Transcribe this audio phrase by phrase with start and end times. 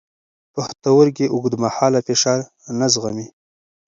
[0.53, 2.39] پښتورګي اوږدمهاله فشار
[2.79, 3.27] نه زغمي.